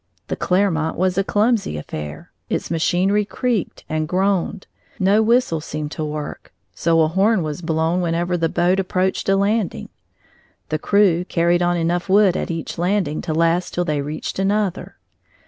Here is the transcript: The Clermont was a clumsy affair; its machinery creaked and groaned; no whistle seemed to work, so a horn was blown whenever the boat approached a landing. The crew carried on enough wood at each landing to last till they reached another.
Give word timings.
The 0.29 0.35
Clermont 0.35 0.97
was 0.97 1.15
a 1.19 1.23
clumsy 1.23 1.77
affair; 1.77 2.31
its 2.49 2.71
machinery 2.71 3.23
creaked 3.23 3.83
and 3.87 4.07
groaned; 4.07 4.65
no 4.97 5.21
whistle 5.21 5.61
seemed 5.61 5.91
to 5.91 6.03
work, 6.03 6.51
so 6.73 7.01
a 7.01 7.07
horn 7.07 7.43
was 7.43 7.61
blown 7.61 8.01
whenever 8.01 8.35
the 8.35 8.49
boat 8.49 8.79
approached 8.79 9.29
a 9.29 9.35
landing. 9.35 9.89
The 10.69 10.79
crew 10.79 11.23
carried 11.25 11.61
on 11.61 11.77
enough 11.77 12.09
wood 12.09 12.35
at 12.35 12.49
each 12.49 12.79
landing 12.79 13.21
to 13.21 13.33
last 13.35 13.75
till 13.75 13.85
they 13.85 14.01
reached 14.01 14.39
another. 14.39 14.97